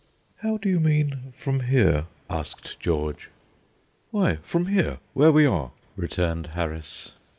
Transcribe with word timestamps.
"How 0.37 0.57
do 0.57 0.67
you 0.67 0.79
mean, 0.79 1.31
from 1.31 1.59
here?" 1.59 2.07
asked 2.27 2.79
George. 2.79 3.29
"Why, 4.09 4.37
from 4.37 4.65
here, 4.65 4.97
where 5.13 5.31
we 5.31 5.45
are," 5.45 5.73
returned 5.95 6.55
Harris. 6.55 7.13